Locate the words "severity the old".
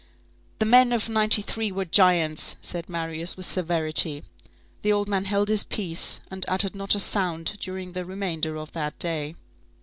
3.45-5.07